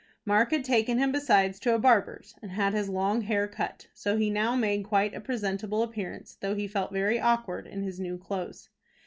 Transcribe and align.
Mark 0.25 0.49
had 0.49 0.63
taken 0.65 0.97
him 0.97 1.11
besides 1.11 1.59
to 1.59 1.75
a 1.75 1.77
barber's 1.77 2.33
and 2.41 2.49
had 2.53 2.73
his 2.73 2.89
long 2.89 3.21
hair 3.21 3.47
cut. 3.47 3.85
So 3.93 4.17
he 4.17 4.31
now 4.31 4.55
made 4.55 4.83
quite 4.83 5.13
a 5.13 5.21
presentable 5.21 5.83
appearance, 5.83 6.37
though 6.41 6.55
he 6.55 6.67
felt 6.67 6.91
very 6.91 7.19
awkward 7.19 7.67
in 7.67 7.83
his 7.83 7.99
new 7.99 8.17
clothes. 8.17 8.69